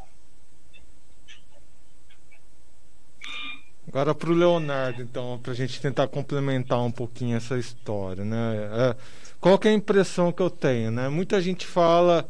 [3.88, 8.70] Agora para o Leonardo, então, para a gente tentar complementar um pouquinho essa história, né?
[8.74, 8.96] É,
[9.40, 11.08] qual que é a impressão que eu tenho, né?
[11.08, 12.28] Muita gente fala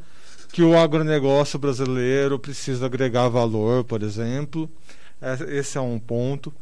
[0.52, 4.70] que o agronegócio brasileiro precisa agregar valor, por exemplo.
[5.22, 6.54] É, esse é um ponto.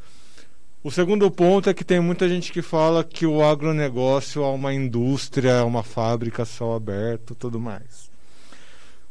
[0.86, 4.72] O segundo ponto é que tem muita gente que fala que o agronegócio é uma
[4.72, 8.12] indústria, é uma fábrica céu aberto, tudo mais.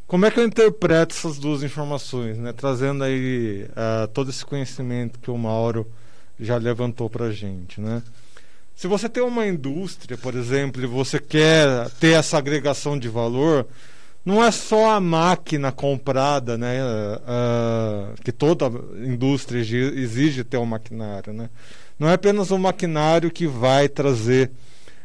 [0.07, 2.53] Como é que eu interpreto essas duas informações, né?
[2.53, 5.85] trazendo aí uh, todo esse conhecimento que o Mauro
[6.39, 8.05] já levantou para a gente, né?
[8.77, 13.67] Se você tem uma indústria, por exemplo, e você quer ter essa agregação de valor,
[14.25, 16.81] não é só a máquina comprada, né?
[16.83, 18.67] Uh, que toda
[19.05, 21.51] indústria exige ter um maquinário, né?
[21.99, 24.51] Não é apenas o maquinário que vai trazer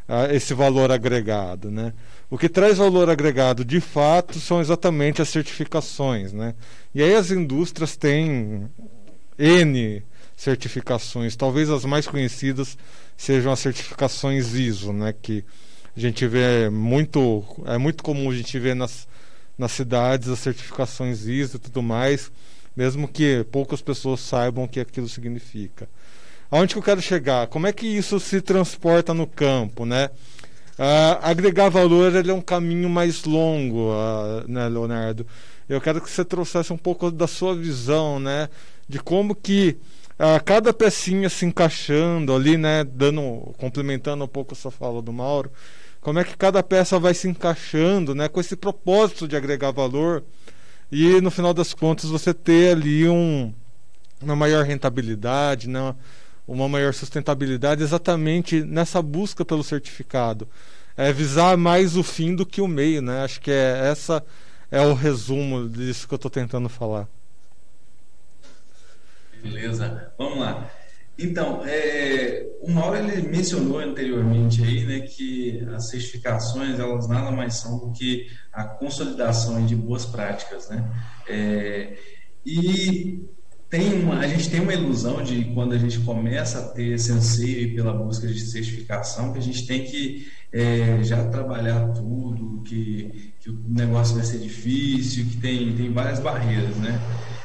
[0.08, 1.92] uh, esse valor agregado, né?
[2.30, 6.32] O que traz valor agregado de fato são exatamente as certificações.
[6.32, 6.54] Né?
[6.94, 8.70] E aí as indústrias têm
[9.36, 10.02] N
[10.36, 12.78] certificações, talvez as mais conhecidas
[13.16, 15.12] sejam as certificações ISO, né?
[15.20, 15.44] que
[15.96, 19.08] a gente vê muito, é muito comum a gente ver nas,
[19.58, 22.30] nas cidades as certificações ISO e tudo mais,
[22.76, 25.88] mesmo que poucas pessoas saibam o que aquilo significa.
[26.50, 27.46] Aonde que eu quero chegar?
[27.46, 30.10] Como é que isso se transporta no campo, né?
[30.78, 35.26] Uh, agregar valor é um caminho mais longo, uh, né, Leonardo?
[35.68, 38.48] Eu quero que você trouxesse um pouco da sua visão, né?
[38.88, 39.76] De como que
[40.18, 42.82] uh, cada pecinha se encaixando ali, né?
[42.82, 45.52] Dando, complementando um pouco a sua fala do Mauro,
[46.00, 48.28] como é que cada peça vai se encaixando, né?
[48.28, 50.24] Com esse propósito de agregar valor
[50.90, 53.52] e no final das contas você ter ali um,
[54.20, 55.94] uma maior rentabilidade, né?
[56.50, 60.48] uma maior sustentabilidade exatamente nessa busca pelo certificado.
[60.96, 63.22] É visar mais o fim do que o meio, né?
[63.22, 64.24] Acho que é essa
[64.68, 67.08] é o resumo disso que eu estou tentando falar.
[69.42, 70.68] Beleza, vamos lá.
[71.22, 77.56] Então, é, o Mauro ele mencionou anteriormente aí, né, que as certificações elas nada mais
[77.56, 80.90] são do que a consolidação de boas práticas, né?
[81.28, 81.96] É,
[82.44, 83.22] e
[83.68, 87.12] tem uma, a gente tem uma ilusão de quando a gente começa a ter esse
[87.12, 93.32] anseio pela busca de certificação, que a gente tem que é, já trabalhar tudo, que,
[93.40, 97.00] que, o negócio vai ser difícil, que tem, tem várias barreiras, né?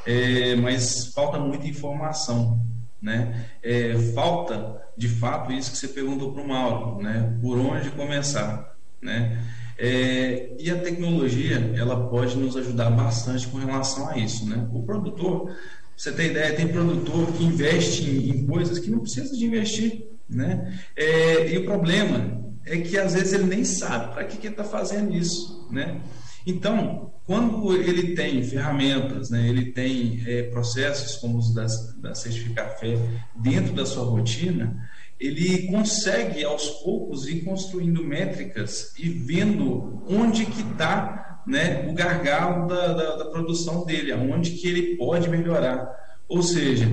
[0.05, 2.59] É, mas falta muita informação,
[3.05, 3.45] né?
[3.61, 7.37] É, falta, de fato, isso que você perguntou para o Mauro, né?
[7.39, 9.43] Por onde começar, né?
[9.77, 14.67] É, e a tecnologia ela pode nos ajudar bastante com relação a isso, né?
[14.73, 15.55] O produtor
[15.95, 20.07] você tem ideia, tem produtor que investe em, em coisas que não precisa de investir,
[20.27, 20.77] né?
[20.95, 24.53] É, e o problema é que às vezes ele nem sabe para que, que ele
[24.53, 26.01] está fazendo isso, né?
[26.45, 31.65] Então, quando ele tem ferramentas, né, ele tem é, processos como os da,
[31.97, 32.97] da Certificar Fé
[33.35, 34.77] dentro da sua rotina,
[35.19, 42.67] ele consegue aos poucos ir construindo métricas e vendo onde que está né, o gargalo
[42.67, 45.89] da, da, da produção dele, aonde que ele pode melhorar.
[46.27, 46.87] Ou seja,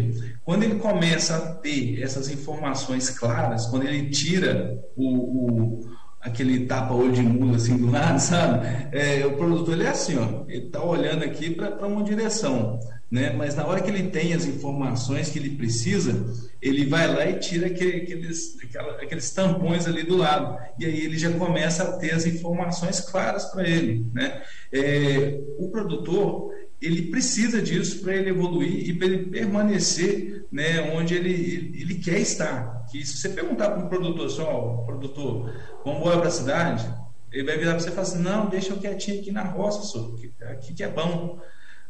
[0.44, 5.90] quando ele começa a ter essas informações claras, quando ele tira o, o
[6.22, 8.66] aquele tapa-olho de mula assim do lado, sabe?
[8.92, 12.78] É, o produtor ele é assim, ó, ele está olhando aqui para uma direção
[13.12, 13.30] né?
[13.30, 16.24] Mas na hora que ele tem as informações que ele precisa,
[16.62, 18.56] ele vai lá e tira aqueles,
[19.02, 20.58] aqueles tampões ali do lado.
[20.78, 24.42] E aí ele já começa a ter as informações claras para ele, né?
[24.72, 31.14] É, o produtor ele precisa disso para ele evoluir e para ele permanecer né, onde
[31.14, 32.84] ele, ele quer estar.
[32.90, 35.54] Que se você perguntar para um produtor só, assim, produtor,
[35.84, 36.94] vamos embora para a cidade,
[37.30, 39.82] ele vai virar para você e falar assim, não, deixa eu quietinho aqui na roça,
[39.82, 40.14] só,
[40.50, 41.40] aqui que é bom.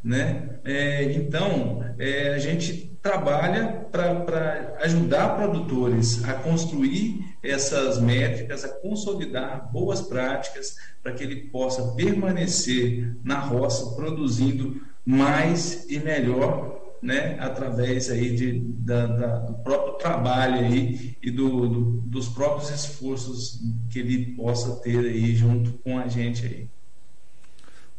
[0.03, 0.59] Né?
[0.65, 9.71] É, então, é, a gente trabalha para ajudar produtores a construir essas métricas, a consolidar
[9.71, 18.09] boas práticas para que ele possa permanecer na roça produzindo mais e melhor né, através
[18.09, 23.99] aí de, da, da, do próprio trabalho aí e do, do, dos próprios esforços que
[23.99, 26.69] ele possa ter aí junto com a gente aí.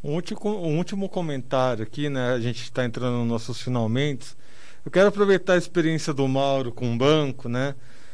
[0.05, 2.33] Um último, comentário aqui, né?
[2.33, 4.37] A gente está entrando nos nossos finalmente.
[4.85, 7.73] Eu quero aproveitar a experiência do Mauro com o banco, né?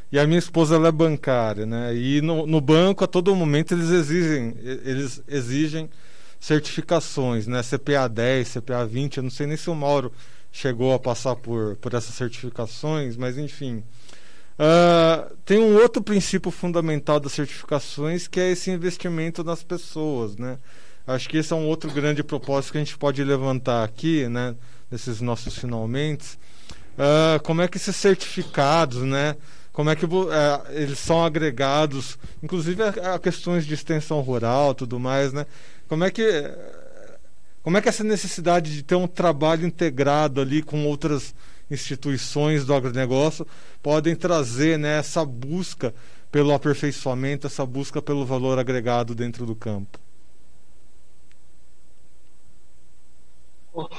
[0.10, 1.94] E a minha esposa ela é bancária, né?
[1.94, 5.90] E no, no banco a todo momento eles exigem, eles exigem
[6.40, 7.62] certificações, né?
[7.62, 9.18] CPA 10, CPA 20.
[9.18, 10.14] Eu não sei nem se o Mauro
[10.50, 13.84] chegou a passar por, por essas certificações, mas enfim.
[14.58, 20.58] Uh, tem um outro princípio fundamental das certificações que é esse investimento nas pessoas, né?
[21.06, 24.56] Acho que esse é um outro grande propósito que a gente pode levantar aqui, né?
[24.90, 26.38] Nesses nossos finalmente.
[26.94, 29.36] Uh, como é que esses certificados, né?
[29.72, 30.10] Como é que uh,
[30.70, 35.46] eles são agregados, inclusive a, a, questões de extensão rural, tudo mais, né?
[35.88, 36.24] Como é que
[37.64, 41.36] como é que essa necessidade de ter um trabalho integrado ali com outras
[41.70, 43.46] instituições do agronegócio
[43.84, 45.94] podem trazer né, essa busca
[46.32, 50.00] pelo aperfeiçoamento, essa busca pelo valor agregado dentro do campo?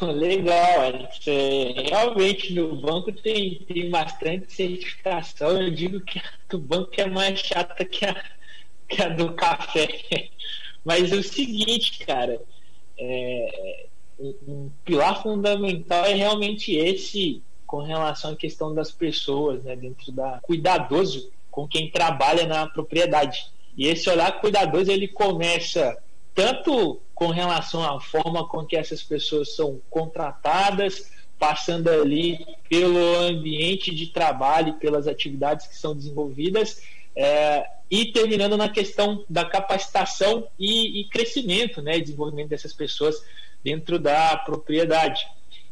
[0.02, 0.82] Legal,
[1.26, 5.62] é, realmente no banco tem, tem bastante certificação.
[5.62, 8.22] Eu digo que a do banco é mais chata que a,
[8.86, 9.88] que a do café.
[10.84, 12.42] Mas é o seguinte, cara,
[12.98, 13.86] é,
[14.46, 20.38] um pilar fundamental é realmente esse com relação à questão das pessoas, né, dentro da
[20.42, 23.46] cuidadoso com quem trabalha na propriedade.
[23.74, 25.96] E esse olhar cuidadoso ele começa
[26.34, 33.94] tanto com relação à forma com que essas pessoas são contratadas, passando ali pelo ambiente
[33.94, 36.82] de trabalho, pelas atividades que são desenvolvidas,
[37.14, 43.22] é, e terminando na questão da capacitação e, e crescimento, né, desenvolvimento dessas pessoas
[43.62, 45.26] dentro da propriedade.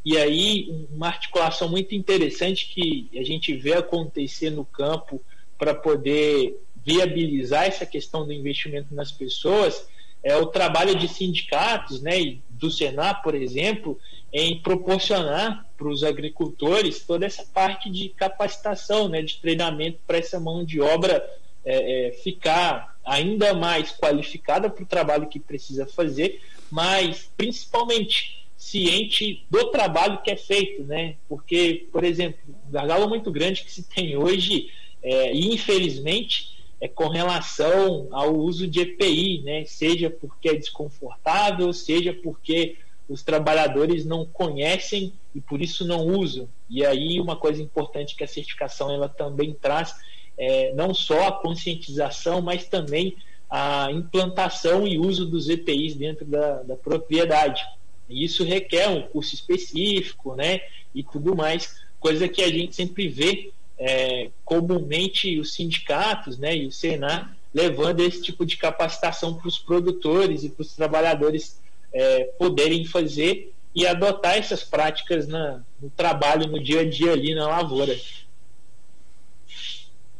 [0.04, 5.22] E aí, uma articulação muito interessante que a gente vê acontecer no campo
[5.58, 9.88] para poder viabilizar essa questão do investimento nas pessoas
[10.23, 13.99] é o trabalho de sindicatos, né, e do Senar, por exemplo,
[14.33, 20.39] em proporcionar para os agricultores toda essa parte de capacitação, né, de treinamento para essa
[20.39, 21.25] mão de obra
[21.64, 26.41] é, é, ficar ainda mais qualificada para o trabalho que precisa fazer,
[26.71, 31.16] mas principalmente ciente do trabalho que é feito, né?
[31.29, 34.71] Porque, por exemplo, o gargalo muito grande que se tem hoje,
[35.03, 36.49] é, infelizmente,
[36.81, 39.64] é com relação ao uso de EPI, né?
[39.66, 42.76] Seja porque é desconfortável, seja porque
[43.09, 46.49] os trabalhadores não conhecem e por isso não usam.
[46.68, 49.95] E aí uma coisa importante que a certificação ela também traz
[50.39, 53.14] é não só a conscientização, mas também
[53.51, 57.62] a implantação e uso dos EPIs dentro da, da propriedade.
[58.09, 60.61] E isso requer um curso específico, né?
[60.95, 66.66] E tudo mais, coisa que a gente sempre vê é, comumente os sindicatos né, e
[66.66, 71.59] o Senar levando esse tipo de capacitação para os produtores e para os trabalhadores
[71.93, 77.35] é, poderem fazer e adotar essas práticas na, no trabalho, no dia a dia ali
[77.35, 77.97] na lavoura.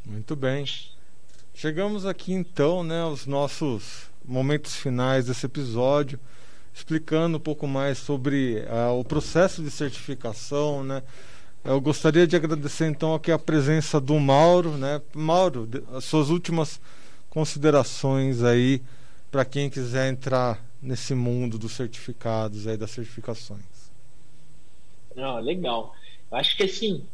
[0.05, 0.65] Muito bem.
[1.55, 6.19] Chegamos aqui então né, aos nossos momentos finais desse episódio,
[6.73, 11.03] explicando um pouco mais sobre uh, o processo de certificação, né,
[11.65, 15.01] eu gostaria de agradecer então aqui a presença do Mauro, né?
[15.15, 16.81] Mauro, as suas últimas
[17.29, 18.81] considerações aí
[19.31, 23.61] para quem quiser entrar nesse mundo dos certificados aí das certificações.
[25.15, 25.95] Não, legal.
[26.31, 27.05] Eu acho que assim,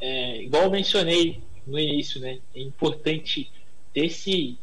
[0.00, 2.38] é, igual eu mencionei no início, né?
[2.54, 3.50] É importante
[3.92, 4.56] ter esse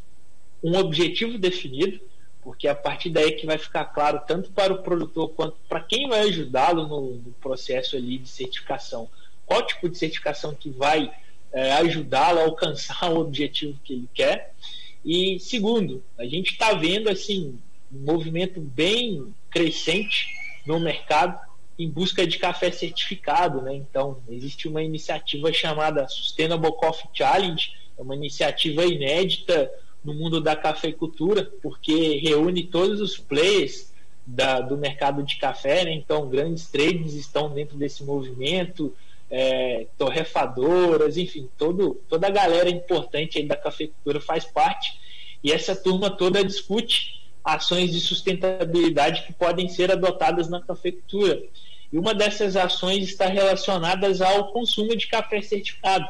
[0.64, 2.00] um objetivo definido,
[2.42, 6.08] porque a partir daí que vai ficar claro tanto para o produtor quanto para quem
[6.08, 9.10] vai ajudá-lo no, no processo ali de certificação
[9.46, 11.12] qual tipo de certificação que vai
[11.52, 14.54] é, ajudá-lo a alcançar o objetivo que ele quer.
[15.06, 17.60] E segundo, a gente está vendo assim
[17.92, 20.28] um movimento bem crescente
[20.66, 21.40] no mercado
[21.78, 23.76] em busca de café certificado, né?
[23.76, 29.72] Então existe uma iniciativa chamada Sustainable Coffee Challenge, é uma iniciativa inédita
[30.04, 33.92] no mundo da cafeicultura, porque reúne todos os players
[34.26, 35.94] da, do mercado de café, né?
[35.94, 38.94] então grandes trades estão dentro desse movimento,
[39.30, 45.00] é, torrefadoras, enfim, todo, toda a galera importante da cafeicultura faz parte
[45.44, 51.44] e essa turma toda discute ações de sustentabilidade que podem ser adotadas na cafeicultura.
[51.92, 56.08] E uma dessas ações está relacionada ao consumo de café certificado.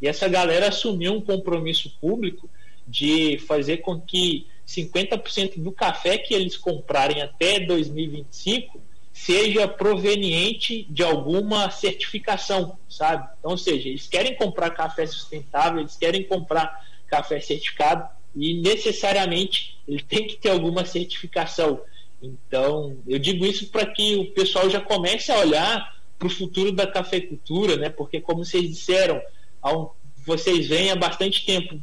[0.00, 2.48] E essa galera assumiu um compromisso público
[2.86, 8.80] de fazer com que 50% do café que eles comprarem até 2025
[9.16, 13.26] seja proveniente de alguma certificação, sabe?
[13.38, 18.06] Então, ou seja, eles querem comprar café sustentável, eles querem comprar café certificado
[18.36, 21.80] e necessariamente ele tem que ter alguma certificação.
[22.22, 26.70] Então, eu digo isso para que o pessoal já comece a olhar para o futuro
[26.70, 27.88] da cafeicultura, né?
[27.88, 29.20] Porque, como vocês disseram,
[30.26, 31.80] vocês vêm há bastante tempo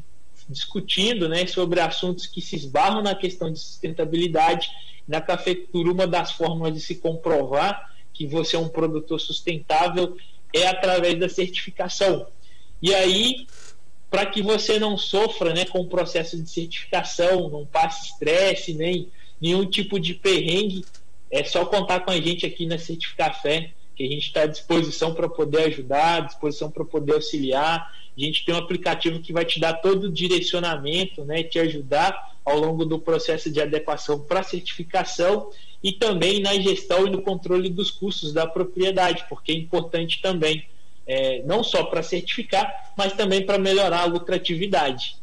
[0.50, 4.70] discutindo né, sobre assuntos que se esbarram na questão de sustentabilidade.
[5.08, 10.16] Na cafeicultura, uma das formas de se comprovar que você é um produtor sustentável
[10.54, 12.28] é através da certificação.
[12.82, 13.48] E aí,
[14.10, 19.10] para que você não sofra né, com o processo de certificação, não passe estresse, nem
[19.42, 20.86] nenhum tipo de perrengue,
[21.30, 25.14] é só contar com a gente aqui na Certificafé, que a gente está à disposição
[25.14, 27.94] para poder ajudar, à disposição para poder auxiliar.
[28.16, 32.34] A gente tem um aplicativo que vai te dar todo o direcionamento, né, te ajudar
[32.46, 35.50] ao longo do processo de adequação para certificação
[35.84, 40.66] e também na gestão e no controle dos custos da propriedade, porque é importante também,
[41.06, 45.18] é, não só para certificar, mas também para melhorar a lucratividade.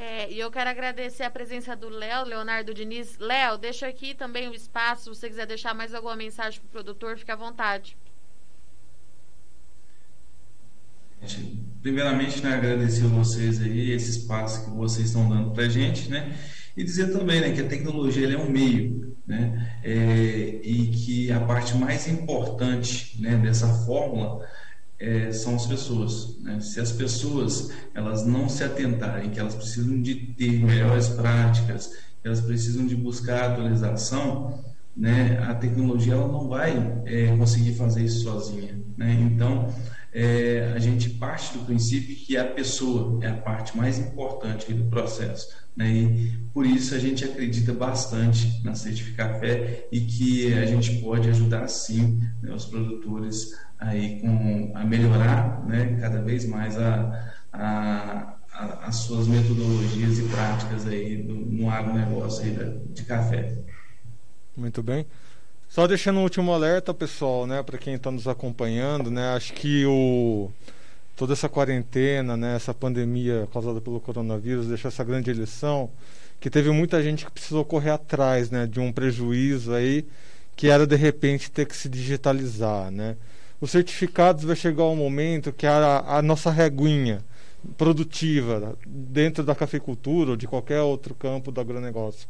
[0.00, 3.18] É, e eu quero agradecer a presença do Léo, Leonardo Diniz.
[3.18, 6.70] Léo, deixa aqui também o espaço, se você quiser deixar mais alguma mensagem para o
[6.70, 7.96] produtor, fique à vontade.
[11.82, 16.08] Primeiramente, né, agradecer a vocês aí, esse espaço que vocês estão dando para a gente,
[16.08, 16.32] né?
[16.76, 19.80] E dizer também né, que a tecnologia é um meio, né?
[19.82, 24.46] É, e que a parte mais importante né, dessa fórmula
[25.00, 26.38] é, são as pessoas.
[26.40, 26.60] Né?
[26.60, 31.92] Se as pessoas elas não se atentarem que elas precisam de ter melhores práticas,
[32.24, 34.64] elas precisam de buscar atualização,
[34.96, 35.38] né?
[35.46, 38.76] a tecnologia ela não vai é, conseguir fazer isso sozinha.
[38.96, 39.12] Né?
[39.20, 39.72] Então,
[40.12, 44.84] é, a gente parte do princípio que a pessoa é a parte mais importante do
[44.90, 45.67] processo.
[45.78, 45.92] Né?
[45.92, 51.28] E por isso a gente acredita bastante na Certificar Fé e que a gente pode
[51.28, 58.34] ajudar sim né, os produtores aí com, a melhorar né, cada vez mais a, a,
[58.52, 63.56] a, as suas metodologias e práticas aí no, no agronegócio aí de café.
[64.56, 65.06] Muito bem.
[65.68, 69.86] Só deixando um último alerta, pessoal, né, para quem está nos acompanhando, né, acho que
[69.86, 70.50] o
[71.18, 75.90] toda essa quarentena, né, essa pandemia causada pelo coronavírus deixou essa grande lição
[76.38, 80.06] que teve muita gente que precisou correr atrás, né, de um prejuízo aí
[80.54, 83.16] que era de repente ter que se digitalizar, né.
[83.60, 87.18] Os certificados vai chegar um momento que a, a nossa reguinha
[87.76, 92.28] produtiva dentro da cafeicultura ou de qualquer outro campo do agronegócio,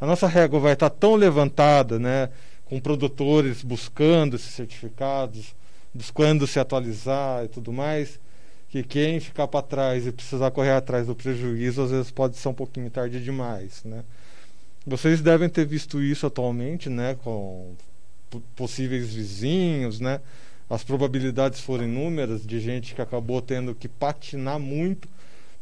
[0.00, 2.28] a nossa régua vai estar tão levantada, né,
[2.66, 5.56] com produtores buscando esses certificados,
[5.92, 8.20] buscando se atualizar e tudo mais,
[8.68, 12.48] que quem ficar para trás e precisar correr atrás do prejuízo, às vezes pode ser
[12.48, 14.04] um pouquinho tarde demais, né?
[14.86, 17.74] Vocês devem ter visto isso atualmente, né, com
[18.54, 20.20] possíveis vizinhos, né?
[20.68, 25.08] As probabilidades foram inúmeras de gente que acabou tendo que patinar muito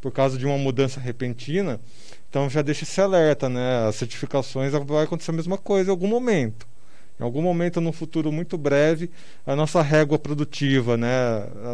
[0.01, 1.81] por causa de uma mudança repentina.
[2.29, 3.87] Então já deixa esse alerta, né?
[3.87, 6.67] As certificações vai acontecer a mesma coisa em algum momento.
[7.19, 9.11] Em algum momento, no futuro muito breve,
[9.47, 11.09] a nossa régua produtiva né,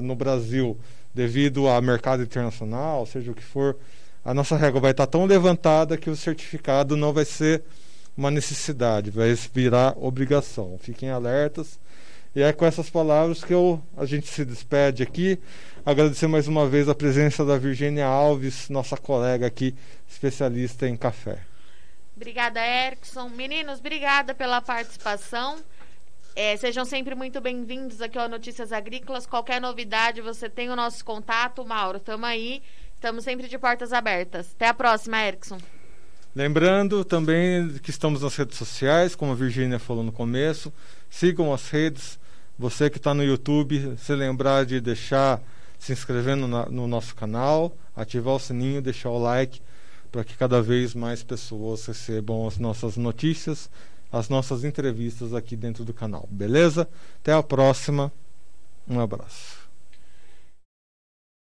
[0.00, 0.78] no Brasil,
[1.14, 3.76] devido ao mercado internacional, seja o que for,
[4.24, 7.62] a nossa régua vai estar tão levantada que o certificado não vai ser
[8.16, 10.78] uma necessidade, vai virar obrigação.
[10.78, 11.78] Fiquem alertas.
[12.34, 15.38] E é com essas palavras que eu, a gente se despede aqui.
[15.84, 19.74] Agradecer mais uma vez a presença da Virgínia Alves, nossa colega aqui,
[20.08, 21.40] especialista em café.
[22.16, 23.28] Obrigada, Erickson.
[23.28, 25.58] Meninos, obrigada pela participação.
[26.34, 29.26] É, sejam sempre muito bem-vindos aqui ao Notícias Agrícolas.
[29.26, 31.62] Qualquer novidade, você tem o nosso contato.
[31.62, 32.62] Mauro, estamos aí.
[32.94, 34.50] Estamos sempre de portas abertas.
[34.56, 35.58] Até a próxima, Erickson.
[36.34, 40.72] Lembrando também que estamos nas redes sociais, como a Virgínia falou no começo.
[41.10, 42.18] Sigam as redes.
[42.58, 45.38] Você que está no YouTube, se lembrar de deixar,
[45.78, 49.60] se inscrever no, no nosso canal, ativar o sininho, deixar o like
[50.10, 53.70] para que cada vez mais pessoas recebam as nossas notícias,
[54.12, 56.28] as nossas entrevistas aqui dentro do canal.
[56.30, 56.88] Beleza?
[57.20, 58.12] Até a próxima.
[58.86, 59.61] Um abraço.